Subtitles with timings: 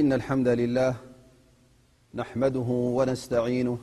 [0.00, 0.96] إن الحمد لله
[2.14, 2.66] نحمده
[2.98, 3.78] ونستعينه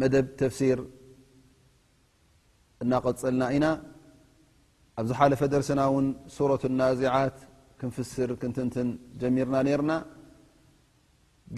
[0.00, 0.78] መደብ ተፍሲር
[2.82, 3.66] እናቀፀልና ኢና
[5.00, 7.36] ኣብዝ ሓለፈ ደርስና ውን ሱረት ናዚዓት
[7.80, 8.88] ክንፍስር ክንትንትን
[9.20, 9.92] ጀሚርና ነርና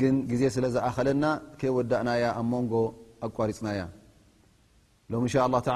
[0.00, 1.24] ግን ግዜ ስለ ዝኣኸለና
[1.60, 2.74] ከ ወዳእናያ ኣብ መንጎ
[3.28, 3.80] ኣቋሪፅናያ
[5.12, 5.70] ሎም እንሻ ه ተ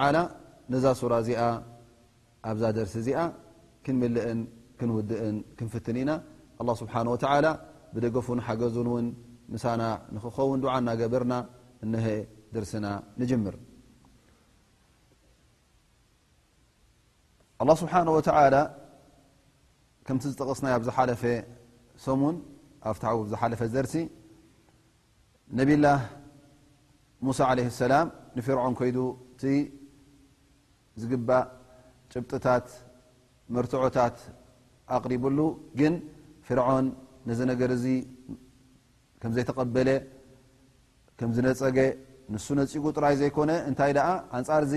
[0.73, 1.43] ነዛ ሱራ እዚኣ
[2.51, 3.19] ኣብዛ ደርሲ እዚኣ
[3.85, 4.41] ክንምልአን
[4.81, 6.11] ክንውድአን ክንፍትን ኢና
[6.63, 7.47] ኣه ስብሓን ወተላ
[7.95, 9.07] ብደገፉን ሓገዙን ውን
[9.55, 9.83] ምሳና
[10.15, 11.35] ንክኸውን ድዓናገበርና
[11.93, 12.07] ነሀ
[12.55, 12.87] ደርና
[13.53, 13.57] ር
[17.69, 17.93] له ስብሓ
[20.11, 21.23] ምቲ ዝጠቀስና ብ ዝሓለፈ
[22.21, 22.37] ሙን
[22.89, 23.95] ኣብ ታ ዝሓፈ ዘርሲ
[25.59, 25.89] ነብ ላ
[27.39, 27.49] ሳ
[27.93, 28.75] ላም ንፍርعን
[29.55, 29.59] ይ
[31.01, 31.45] ዝግባእ
[32.13, 32.67] ጭብጥታት
[33.55, 34.17] መርትعታት
[34.97, 35.39] ኣقሪቡሉ
[35.79, 35.95] ግን
[36.47, 36.87] ፍعን
[37.29, 37.85] ነዚ ነገር እዚ
[39.21, 39.89] ከም ዘይተቀበለ
[41.37, 41.79] ዝነፀገ
[42.33, 43.91] ንሱ ነጺق ጥራይ ዘይኮነ እንታይ
[44.37, 44.75] ኣንፃር ዚ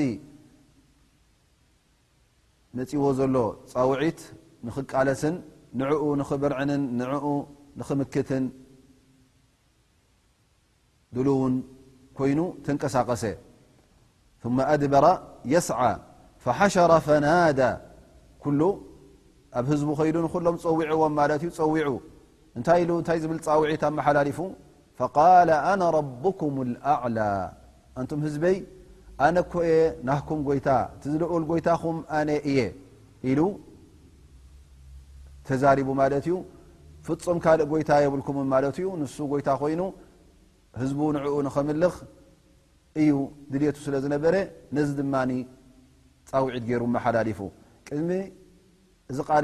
[2.77, 3.35] ነጺዎ ዘሎ
[3.71, 4.19] ፃውዒት
[4.65, 5.35] ንኽቃለስን
[5.79, 7.25] ንዕኡ ንኽብርዕንን ንዕኡ
[7.79, 8.43] ንኽምክትን
[11.15, 11.55] ድል ውን
[12.17, 13.23] ኮይኑ ተንቀሳቀሰ
[14.81, 15.05] ድበራ
[15.53, 15.79] የስዓ
[16.43, 17.59] فሓሸረ ፈናዳ
[18.43, 18.61] ኩሉ
[19.57, 20.15] ኣብ ህዝቡ ኸይዱ
[20.47, 21.87] ሎም ፀዊዕዎም ማለት እዩ ፀዊዑ
[22.57, 24.37] እንታይ ታይ ዝብል ፃውዒት ኣመሓላሊፉ
[25.17, 25.19] ق
[25.79, 26.55] ነ ربኩም
[26.91, 27.19] ኣعላ
[27.99, 28.57] እንቶም ህዝበይ
[29.25, 29.71] ኣነ ኮየ
[30.07, 30.69] ናኩም ጎይታ
[31.01, 32.59] ቲ ዝለእል ጎይታኹም ኣነ እየ
[33.29, 33.39] ኢሉ
[35.47, 36.33] ተዛሪቡ ማለት ዩ
[37.05, 39.81] ፍፁም ካልእ ጎይታ የብልኩም ማለት ዩ ንሱ ጎይታ ኮይኑ
[40.81, 41.95] ህዝቡ ንዕኡ ንኸምልኽ
[43.01, 43.11] እዩ
[43.51, 44.33] ድልቱ ስለ ዝነበረ
[44.75, 45.13] ነዚ ድማ
[46.29, 47.39] ፃውዒት ገይሩ መሓላሊፉ
[47.87, 48.09] ቅድሚ
[49.11, 49.43] እዚ ቃል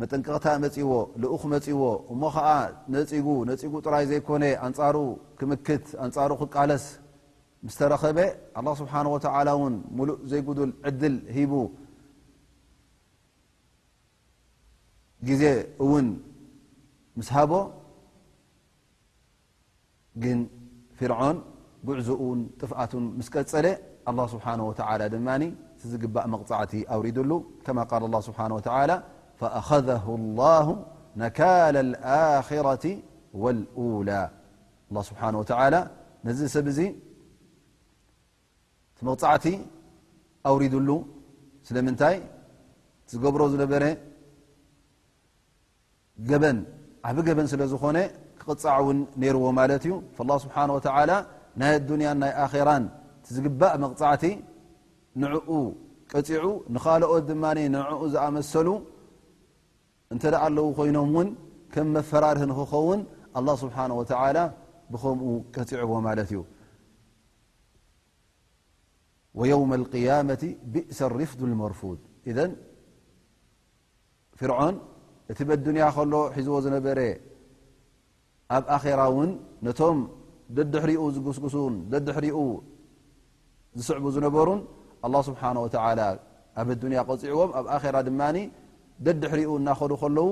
[0.00, 0.90] መጠንቀቕታ መጺዎ
[1.22, 1.80] ልኡኽ መፂዎ
[2.12, 2.48] እሞ ከዓ
[2.94, 4.96] ነፂጉ ነፂጉ ጥራይ ዘይኮነ ኣንጻሩ
[5.38, 6.84] ክምክት ኣንፃሩ ክቃለስ
[7.66, 8.18] ምስተረኸበ
[8.56, 8.94] ه ስብሓ
[9.62, 11.52] ውን ሙሉእ ዘይጉድል ዕድል ሂቡ
[15.28, 15.42] ግዜ
[15.84, 16.06] እውን
[17.18, 17.52] ምስ ሃቦ
[20.22, 20.38] ግን
[20.98, 21.36] ፍርعን
[21.88, 23.66] ጉዕዙኡን ጥፍኣትን ምስ ቀፀለ
[24.08, 25.30] ه ስብሓه ድማ
[25.90, 27.30] ዝግባእ መቕፃዕቲ ኣውሪድሉ
[27.66, 27.80] ከማ
[28.10, 28.38] ል ه ስብሓ
[28.92, 28.94] ላ
[29.40, 30.66] فأخذه الله
[31.22, 32.86] ነكل الة
[33.42, 33.64] ولى
[33.94, 34.26] لله
[35.62, 35.62] ه
[36.26, 36.80] ነዚ ሰብ ዚ
[39.06, 39.44] መቕፃዕቲ
[40.52, 40.90] ውሪድሉ
[42.00, 42.16] ለይ
[43.10, 43.72] ዝገብሮ ዝነበ
[47.10, 47.98] ዓብ በን ለ ዝኾነ
[48.40, 48.98] ክቅፃ ውን
[49.44, 49.52] ዎ
[49.84, 49.94] ዩ
[51.02, 51.22] اله
[51.62, 52.32] ه ይ ያን ናይ
[52.68, 52.72] ራ
[53.36, 54.24] ዝግእ መቕዕቲ
[55.22, 55.46] ንኡ
[56.12, 56.44] ቀፅዑ
[56.74, 57.32] ንኻልኦ ድ
[58.00, 58.68] ኡ ዝኣመሰሉ
[60.14, 60.16] እ
[60.88, 63.00] ይኖም ም መፈራር ክኸውን
[63.42, 64.40] لله ه
[64.92, 65.18] ብም
[65.54, 65.92] ቀፅعዎ
[66.32, 66.38] ዩ
[69.38, 69.42] و
[69.78, 70.16] القية
[70.98, 71.90] ئ رፍض الرفض
[75.30, 75.40] እቲ
[75.82, 77.00] ያ ሎ ሒዝዎ ዝነረ
[78.56, 78.64] ኣብ
[79.78, 79.80] ቶ
[80.74, 81.56] ድሪኡ ዝስሱ
[82.24, 82.36] ሪኡ
[83.78, 84.48] ዝስዕب ዝነበሩ
[85.08, 86.64] ه
[87.12, 87.40] ه ዕዎ
[89.06, 90.28] ደድሕሪኡ እናኸዱ ከለው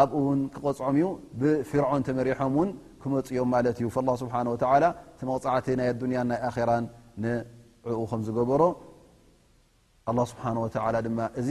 [0.00, 1.04] ኣብኡ እውን ክቆፅዖም ዩ
[1.40, 2.70] ብፍርዖን ተመሪሖም ውን
[3.02, 4.44] ክመፅዮም ማለት እዩ ه ስብሓه
[5.20, 6.70] ተመغፃዕቲ ናይ ኣዱንያን ናይ ኣራ
[7.24, 8.62] ንዕኡ ከም ዝገበሮ
[10.08, 10.44] ه ስብሓ
[11.06, 11.50] ድማ እዚ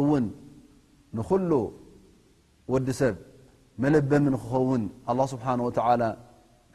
[0.00, 0.24] እውን
[1.18, 1.52] ንኩሉ
[2.74, 3.14] ወዲ ሰብ
[3.82, 5.46] መለበምን ክኸውን ኣه ስብሓ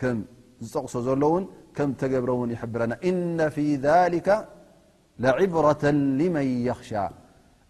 [0.01, 0.17] ከም
[0.65, 1.43] ዝጠቕሶ ዘሎውን
[1.77, 4.27] ከም ተገብረ ውን ይሕብረና እነ ፊ ذከ
[5.41, 5.83] ዒብረة
[6.19, 6.47] لመን
[6.79, 6.91] ኽሻ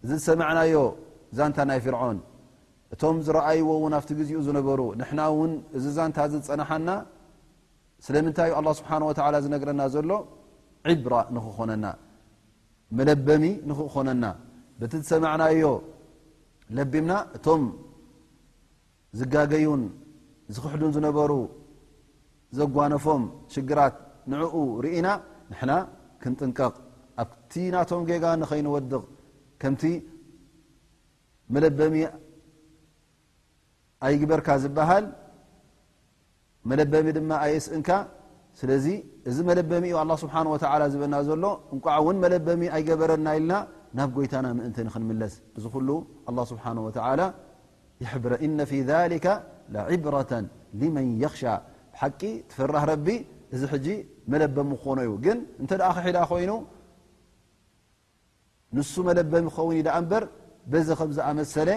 [0.04, 0.76] እዚ ዝሰማዕናዮ
[1.38, 2.18] ዛንታ ናይ ፍርዖን
[2.94, 6.88] እቶም ዝረኣይዎ እውን ኣብቲ ግዚኡ ዝነበሩ ንሕና እውን እዚ ዛንታ እዝዝፀናሓና
[8.06, 10.10] ስለምንታይይ ኣላ ስብሓን ወዓላ ዝነግረና ዘሎ
[10.90, 11.86] ዒብራ ንክኾነና
[12.98, 14.24] መለበሚ ንክእኾነና
[14.80, 15.64] በቲ ዝሰማዕናዮ
[16.76, 17.64] ለቢምና እቶም
[19.20, 19.82] ዝጋገዩን
[20.54, 21.32] ዝክሕዱን ዝነበሩ
[22.60, 23.22] ዘጓነፎም
[23.56, 23.96] ሽግራት
[24.34, 25.08] ንዕኡ ርኢና
[25.50, 25.72] ንሕና
[26.22, 26.74] ክንጥንቀቕ
[27.22, 29.02] ኣብቲ ናቶም ጌጋ ንኸይንወድቕ
[29.64, 29.84] ከቲ
[31.54, 31.94] መለበሚ
[34.06, 35.04] ኣይግበርካ ዝበሃል
[36.70, 37.90] መለበሚ ድ ኣእስእንካ
[38.60, 38.86] ስለዚ
[39.30, 41.44] እዚ መለበሚ لله ه ዝበና ዘሎ
[41.76, 43.52] እقዓ መለበሚ ኣይገበረና ልና
[43.98, 45.96] ናብ ጎይታና ምእን ክምለስ እዚ له
[47.02, 47.08] ه
[49.74, 50.30] ذ عبرة
[50.80, 51.42] لمن يخሻ
[52.20, 52.84] ቂ ትፈራህ
[53.54, 53.86] እዚ
[54.32, 55.10] መለበም ክኾኑ እዩ
[55.96, 56.50] ክሒዳ ይኑ
[58.76, 60.26] ን መለበም ኸን ር
[60.86, 61.70] ዚ ዝኣመሰለ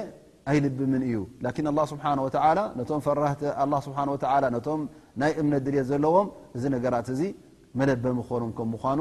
[0.51, 1.15] ኣይልብም እዩ
[1.45, 2.43] ه
[3.19, 3.27] ራ
[5.29, 6.27] ይ እምነት ድል ዘለዎም
[6.57, 7.07] እዚ ነራት
[7.79, 8.99] መለበም ኮኖም ምኑ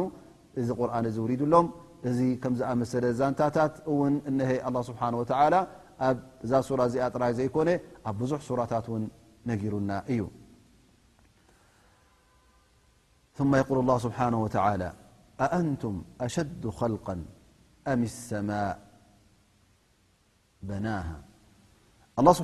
[0.60, 1.66] እዚ ርን ውድሎም
[2.08, 3.74] እዚ ከዝኣመሰለ ዛንታታት
[4.36, 4.38] ን
[6.50, 7.68] ዛ ራ እዚኣ ጥራይ ዘይኮነ
[8.08, 8.86] ኣብ ብዙሕ ራታት
[9.50, 10.22] ነሩና እዩ
[17.86, 17.92] ና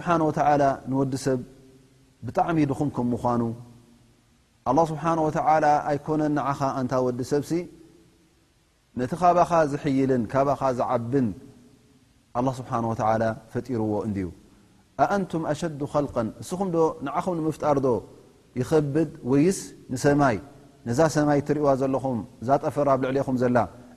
[0.06, 0.08] ه
[0.90, 1.40] ንወዲ ሰብ
[2.26, 3.42] ብጣሚ ድኹም ምምኑ
[4.66, 5.02] ه ስሓ
[5.90, 7.42] ኣይኮነን ኻ ን ወዲ ሰብ
[8.98, 11.28] ነቲ ካባኻ ዝሕይልን ካኻ ዝዓብን
[12.36, 12.70] ه ስሓ
[13.52, 15.80] ፈጢርዎ እ ንም ኣሸዱ
[16.26, 16.78] ል እስኹም ዶ
[17.18, 17.86] ዓኹም ምፍጣርዶ
[18.60, 19.58] ይኸብድ ወይስ
[19.92, 20.36] ንሰማይ
[20.88, 22.18] ነዛ ሰማይ ትሪእዋ ዘለኹም
[22.48, 23.56] ዛጠፈር ብ ልዕሊኹም ዘላ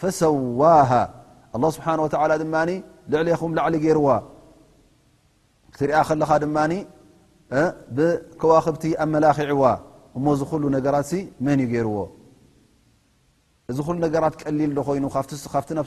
[0.00, 0.94] فሰه الله ه
[3.10, 4.00] ድ لዕلኹ ላعሊ ر
[5.78, 6.10] ትአ ኻ
[7.96, 7.98] ድ
[8.40, 9.62] ከوክብቲ ኣلክعዋ
[10.18, 10.20] እ
[10.74, 11.10] ل ራት
[11.46, 11.98] መን رዎ
[13.70, 15.80] እዚ ل ነራ ቀሊል ይኑ ف فسኹ ትع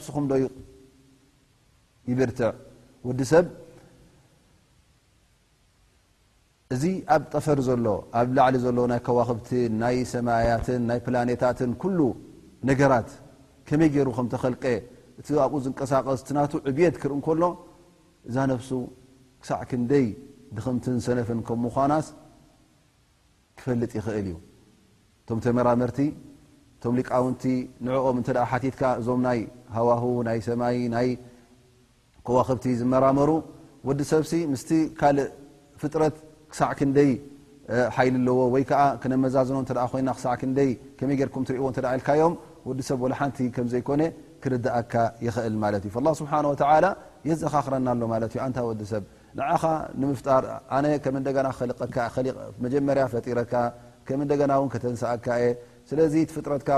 [2.06, 2.22] ዲ ብ
[6.74, 6.82] እዚ
[7.14, 7.86] ኣብ ጠፈر ዘሎ
[8.18, 8.54] ኣብ ላعሊ
[9.06, 9.50] ከوክብት
[9.80, 11.00] ና ሰمያት ና
[11.42, 11.58] ታት
[11.98, 12.02] ل
[13.68, 14.64] ከመይ ገይሩ ከም ተኸልቀ
[15.20, 17.42] እቲ ኣብኡ ዝንቀሳቀስ ቲናቱ ዕብት ክርኢ እ ከሎ
[18.28, 18.70] እዛ ነፍሱ
[19.42, 20.06] ክሳዕ ክንደይ
[20.56, 22.06] ድክምትን ሰነፍን ከም ምኳናስ
[23.58, 24.36] ክፈልጥ ይኽእል እዩ
[25.22, 25.98] እቶም ተመራመርቲ
[26.76, 27.42] እቶም ሊቃውንቲ
[27.86, 29.40] ንዕኦም እተ ሓቲትካ እዞም ናይ
[29.76, 31.08] ሃዋህ ናይ ሰማይ ናይ
[32.26, 33.30] ከዋክብቲ ዝመራመሩ
[33.88, 35.28] ወዲ ሰብሲ ምስቲ ካልእ
[35.82, 36.16] ፍጥረት
[36.50, 37.10] ክሳዕ ክንደይ
[37.96, 39.56] ሓይል ኣለዎ ወይ ከዓ ክነመዛዝኖ
[39.92, 40.44] ኮይና ክሳዕ ክ
[40.98, 42.34] ከመይ ጌርኩም ትሪእይዎ እ ኢልካዮም
[42.78, 43.38] ዲ ሰብ ሓቲ
[43.72, 44.02] ዘይኮነ
[44.42, 44.94] ክርአካ
[45.26, 45.70] ይእል ማ
[47.28, 47.88] የዘኻክረና
[48.22, 49.04] ሎ ዲሰብ
[49.62, 49.64] ኻ
[52.64, 53.54] መጀመርያ ፈረካ
[54.42, 54.52] ና
[54.84, 55.42] ተንሳኣካየ
[55.90, 55.98] ስለ
[56.36, 56.70] ፍጥረትካ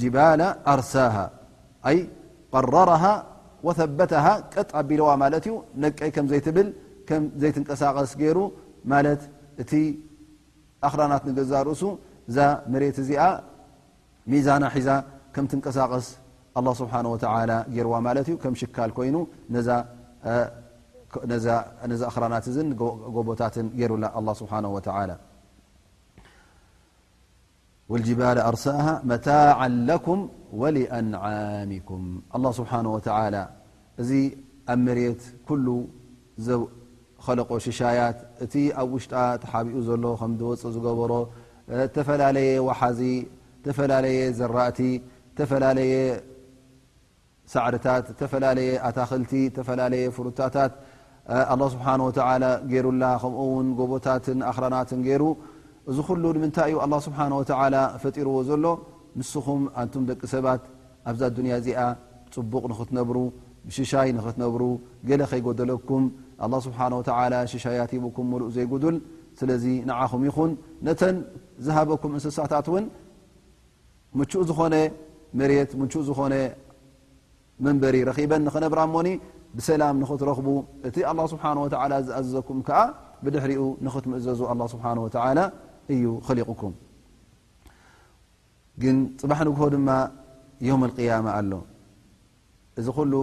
[19.51, 19.69] እ ዛ
[22.55, 22.59] ዚ
[23.15, 24.99] ጎቦታ ع
[29.89, 30.07] لك
[32.85, 33.39] له
[34.01, 34.09] እዚ
[34.73, 34.79] ኣብ
[35.09, 35.67] መት كل
[37.25, 40.05] ከለቆ ሽሻት እቲ ኣብ ውሽጣ ተሓቢኡ ሎ
[40.49, 41.11] ወፅ ዝበሮ
[42.07, 43.01] ፈለየ وሓዚ
[43.77, 44.79] ፈየ ዘራእቲ
[45.49, 45.93] ፈየ
[47.53, 48.63] ሳዕርየ
[48.97, 49.31] ታክቲ
[50.05, 50.11] የ
[50.55, 50.57] ታ
[51.29, 52.19] لله ስብሓه ወተ
[52.71, 55.23] ገሩላ ከምኡ ውን ጎቦታትን ኣክራናትን ገይሩ
[55.89, 58.65] እዚ ኩሉ ንምንታይ ዩ ኣه ስብሓه ፈጢርዎ ዘሎ
[59.19, 60.61] ንስኹም ኣንቱም ደቂ ሰባት
[61.09, 61.79] ኣብዛ ድንያ እዚኣ
[62.35, 63.17] ፅቡቕ ንክትነብሩ
[63.77, 64.63] ሽሻይ ንኽትነብሩ
[65.09, 66.03] ገለ ከይጎደለኩም
[66.41, 66.79] ه ስብሓ
[67.53, 68.97] ሽሻያት ሂቡኩም ሙሉእ ዘይጉዱል
[69.39, 70.51] ስለዚ ንዓኹም ይኹን
[70.85, 71.15] ነተን
[71.65, 72.85] ዝሃበኩም እንስሳታት እውን
[74.19, 74.75] ሙቹኡ ዝኾነ
[75.39, 76.33] መት ሙኡ ዝኾነ
[77.65, 79.07] መንበሪ ረኺበን ንክነብራሞኒ
[79.57, 80.47] ብሰላም ንኽትረኽቡ
[80.87, 81.53] እቲ ኣله ስብሓه
[82.07, 82.79] ዝኣዘዘኩም ከዓ
[83.23, 84.97] ብድሕሪኡ ንኽትምእዘዙ ኣه ስብሓን
[85.39, 85.41] ላ
[85.93, 86.73] እዩ ኸሊቁኩም
[88.81, 89.89] ግን ፅባሕ ንግሆ ድማ
[90.67, 91.51] ዮም قያማ ኣሎ
[92.79, 93.13] እዚ ኩሉ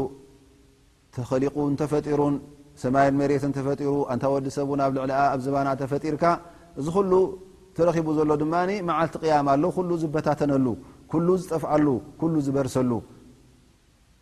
[1.16, 2.34] ተኸሊቁን ተፈጢሩን
[2.82, 6.25] ሰማይን መሬትን ተፈጢሩ እንታ ወዲ ሰቡ ኣብ ልዕሊኣ ኣብ ዘባና ተፈጢርካ
[6.80, 7.12] እዚ ኩሉ
[7.76, 8.54] ተረኺቡ ዘሎ ድማ
[8.88, 10.66] መዓልቲ قያማ ኣሎ ኩሉ ዝበታተነሉ
[11.12, 11.87] ኩሉ ዝጠፍኣሉ
[12.20, 12.92] ኩሉ ዝበርሰሉ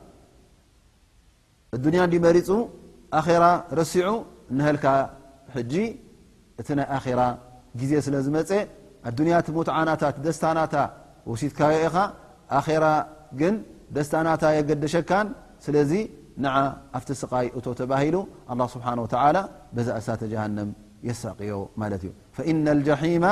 [1.75, 2.49] እዱንያ ዲ መሪፁ
[3.19, 3.43] ኣራ
[3.79, 4.07] ረሲዑ
[4.59, 4.85] ንልካ
[5.71, 5.83] ጂ
[6.61, 6.67] እቲ
[7.09, 7.21] ይ ራ
[7.79, 8.49] ጊዜ ስለ ዝመፀ
[9.09, 9.89] ኣያ ሙት ዓና
[10.25, 10.75] ደስታናታ
[11.31, 12.87] ውሲትካኻ ራ
[13.41, 13.55] ግን
[13.97, 15.27] ደስታናታ የገደሸካን
[15.67, 15.91] ስለዚ
[16.97, 18.15] ኣብቲ ስቃይ እቶ ተባሂሉ
[18.57, 18.81] ه ስብ
[19.87, 20.69] ዛእ ሳተ ጀሃንም
[21.09, 22.11] የሳቂዮ ማት እዩ
[22.51, 23.25] إ الجሒم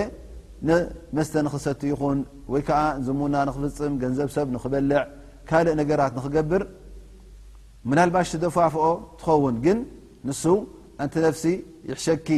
[0.69, 2.19] ንመስተ ንክሰቲ ይኹን
[2.53, 4.99] ወይ ከዓ ዚሙና ንክፍፅም ገንዘብ ሰብ ንኽበልዕ
[5.49, 6.63] ካልእ ነገራት ንኽገብር
[7.91, 8.87] ምናልባሽ ደፋፍኦ
[9.21, 9.79] ትኸውን ግን
[10.29, 10.43] ንሱ
[11.03, 11.45] እንቲ ነፍሲ
[11.91, 12.29] ይሕሸኪ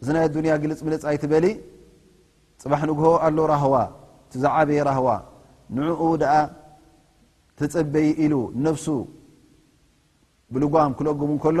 [0.00, 1.46] እዚ ናይ ዱንያ ግልፅ ምለፃይትበሊ
[2.62, 3.74] ፅባሕ ንግሆ ኣሎ ራህዋ
[4.32, 5.08] ቲዛዓበየ ራህዋ
[5.78, 6.34] ንዕኡ ደኣ
[7.58, 8.34] ተፀበዪ ኢሉ
[8.66, 8.86] ነፍሱ
[10.54, 11.60] ብልጓም ክለጉሙ ከሎ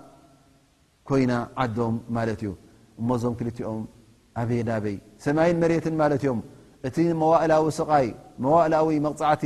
[1.07, 1.33] ኮይና
[1.63, 2.43] ዓዶም ማት እዩ
[2.99, 3.81] እሞዞም ክልኦም
[4.41, 6.39] ኣበይናበይ ሰማይ መት ዮም
[6.87, 6.95] እቲ
[7.77, 8.07] ሰይ
[8.65, 9.43] እላዊ መቕፃዕቲ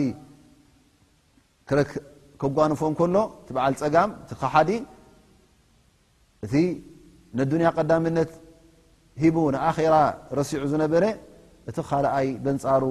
[2.42, 3.18] ከጓንፎም ሎ
[3.56, 4.10] በዓል ፀጋም
[4.54, 4.72] ሓዲ
[6.46, 6.54] እቲ
[7.68, 8.32] ያ ቀዳምነት
[9.22, 9.96] ሂቡ ንራ
[10.38, 11.04] ረሲዑ ዝነበረ
[11.70, 12.84] እቲ ኻልኣይ በንፃሩ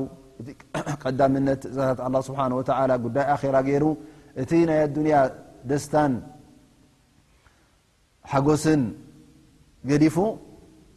[1.03, 2.37] ቀዳምነት እዛታ ه ስه
[3.05, 3.85] ጉዳይ ራ ገይሩ
[4.43, 5.19] እቲ ናይ ኣያ
[5.71, 6.13] ደስታን
[8.33, 8.65] حጎስ
[10.03, 10.17] ዲፉ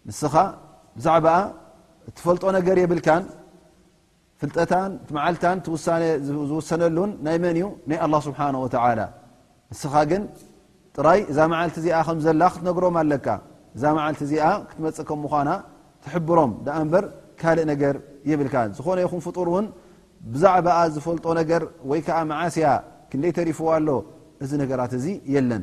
[0.08, 0.34] ንስኻ
[0.98, 1.14] ብዛኣ
[2.16, 3.08] ትፈልጦ ነገር የብልካ
[4.40, 4.72] ፍጠታ
[5.16, 5.36] መዓል
[6.26, 8.34] ዝውሰነሉን ናይ መን ዩ ናይ ه ስብ
[9.72, 10.22] ንስኻ ግን
[10.96, 13.26] ጥራይ እዛ መዓልቲ እዚኣ ዘላ ክትነግሮም ኣለካ
[13.76, 14.32] እዛ መዓልቲ እዚ
[14.68, 15.22] ክትመፅእ ከም
[16.04, 17.04] ትብሮም ኣ በር
[17.40, 17.94] ካልእ ነገር
[18.30, 19.66] የብል ዝኾነ ይኹ ፍጡር ውን
[20.34, 22.66] ብዛዕኣ ዝፈልጦ ነገር ወይ ዓ መዓስያ
[23.10, 23.90] ክደይ ተሪፍዋ ሎ
[24.44, 25.62] እዚ ነገራት እዚ የለን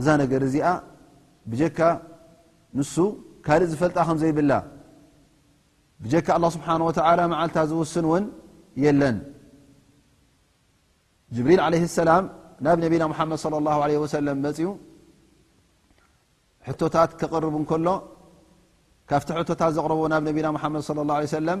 [0.00, 0.66] እዛ ነገር እዚኣ
[1.50, 1.78] ብጀካ
[2.78, 2.94] ንሱ
[3.46, 4.52] ካልእ ዝፈልጣ ከም ዘይብላ
[6.04, 8.24] ብጀካ ኣላه ስብሓን ወላ መዓልታ ዝውስን ውን
[8.84, 9.16] የለን
[11.36, 12.24] ጅብሪል ዓለ ሰላም
[12.64, 13.54] ናብ ነቢና መሓመድ ለ
[13.90, 14.68] ለ ወሰለም መፅኡ
[16.66, 17.88] ሕቶታት ክቐርብ ንከሎ
[19.10, 21.60] ካብቲ ሕቶታት ዘቕረቡ ናብ ነቢና ሓመድ ላه ለه ሰለም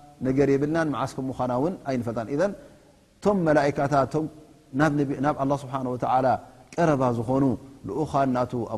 [0.53, 1.51] የብልና መዓስ ምና
[1.91, 2.19] ኣይፈልጣ
[3.25, 4.13] ቶም መላካታት
[4.79, 4.93] ናብ
[5.51, 5.75] ه ስብሓ
[6.75, 7.45] ቀረባ ዝኾኑ
[7.87, 8.41] ልኡኻ ና
[8.73, 8.75] ኣ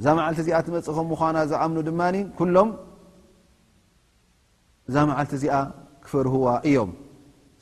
[0.00, 2.02] እዛ መዓልቲ እዚኣ ትመፅእከ ምኳና ዝኣምኑ ድማ
[2.38, 2.68] ኩሎም
[4.88, 5.56] እዛ መዓልቲ እዚኣ
[6.04, 6.92] ክፈርህዋ እዮም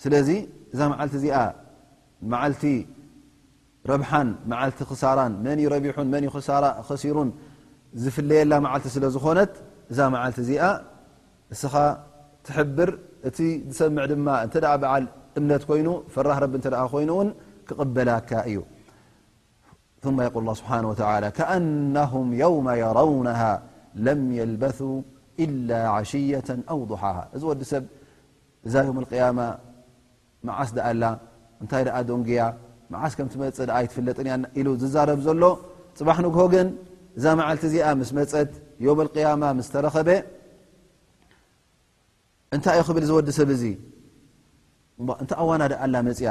[0.03, 0.29] ስለዚ
[0.75, 1.39] እዛ መዓልቲ እዚኣ
[2.35, 2.63] መዓልቲ
[3.93, 6.31] ረብሓን መዓልቲ ክሳራን መን ይረቢሑን ን
[6.89, 7.31] ክሲሩን
[8.05, 9.53] ዝፍለየላ መዓልቲ ስለ ዝኾነት
[9.91, 10.63] እዛ መዓልቲ እዚኣ
[11.55, 11.75] እስኻ
[12.47, 12.91] ትሕብር
[13.29, 13.39] እቲ
[13.73, 15.05] ዝሰምዕ ድማ እተ በዓል
[15.39, 17.29] እምነት ኮይኑ ፈራህ ረቢ እተ ኮይኑ እውን
[17.69, 18.59] ክቕበላካ እዩ
[20.05, 20.73] ث يقል اله ስه
[21.25, 22.13] ى كأنه
[22.45, 23.43] يوم يرውنه
[24.07, 24.81] لم يلبث
[25.45, 27.85] إل عሽية أو ضሓه እዚ ዲ ሰብ
[28.67, 28.89] እዛ اق
[30.47, 30.91] መዓስ ኣ
[31.63, 32.41] እንታይ ዶንያ
[33.05, 33.57] ዓስ መፅ
[33.95, 34.19] ፍለጥ
[34.83, 35.43] ዝዛረብ ዘሎ
[35.99, 36.67] ፅባሕ ንግሆ ግን
[37.19, 38.51] እዛ መዓልቲ እዚኣ ስ መፀት
[38.91, 39.17] اق
[39.87, 40.09] ረኸበ
[42.55, 43.51] እታይ ብል ዲ ሰብ
[45.49, 45.87] ዋና ኣ
[46.21, 46.31] ፅያ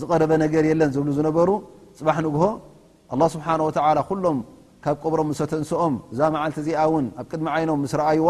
[0.00, 1.50] ዝቀረበ ነገር የለን ዝብሉ ዝነበሩ
[1.98, 2.44] ፅባሕ ንግሆ
[3.12, 3.46] ه ስብሓ
[4.08, 4.38] ኩሎም
[4.84, 8.28] ካብ ቀብሮም ሰተንስኦም እዛ መዓልቲ እዚኣ ውን ኣብ ቅድሚ ዓይኖም ስ ረኣይዋ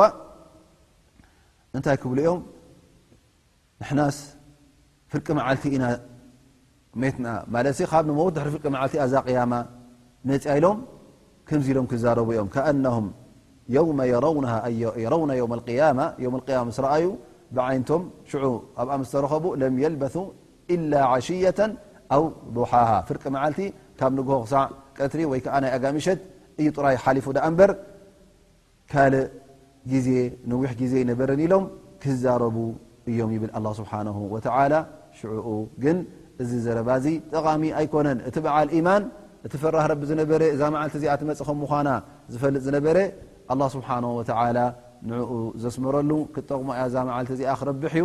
[1.76, 2.40] እንታይ ክብሉ ኦም
[3.81, 4.18] ንሕናስ
[5.12, 5.85] ፍርቂ መዓልቲ ኢና
[7.16, 9.52] ት ማለ ካብ መት ድሕ ፍቂ መዓልቲ ዛ ያማ
[10.31, 10.78] ነፅ ኢሎም
[11.48, 12.28] ከምዚ ሎም ክዛረቡ
[13.70, 13.98] እዮም
[15.40, 15.54] የረው
[16.78, 17.07] ስ ረኣዩ
[17.57, 18.46] ብዓይቶም ሽዑ
[18.81, 20.04] ኣብኣ ምስተረኸቡ ም በ
[20.74, 20.76] إ
[21.12, 21.59] عሽية
[22.14, 22.24] ኣው
[22.57, 23.59] ضሓሃ ፍርቂ መዓልቲ
[23.98, 24.62] ካብ ንግሆ ክሳዕ
[24.98, 26.20] ቀትሪ ወይዓ ናይ ኣጋሚሸት
[26.61, 27.26] እዩ ጡራይ ሓሊፉ
[27.59, 27.70] በር
[28.92, 29.26] ካልእ
[30.07, 30.09] ዜ
[30.50, 31.64] ንዊሕ ዜ ይነበረን ኢሎም
[32.02, 32.57] ክዛረቡ
[33.11, 34.00] እዮም ይብል ه ስብሓه
[35.18, 35.46] ሽኡ
[35.83, 35.96] ግን
[36.42, 39.02] እዚ ዘረባ ዚ ጠቃሚ ኣይኮነን እቲ በዓል يማን
[39.46, 41.88] እቲ ፈራህ ዝነበ እዛ ዓ እዚኣ መፅ ከምና
[42.33, 42.96] ዝፈልጥ ዝነበረ
[43.61, 43.96] له ስብሓه
[45.09, 45.31] ንኡ
[45.62, 48.04] ዘስመረሉ ክጠقሞ ያ እዛ መልቲ እዚኣ ክረብሕ እዩ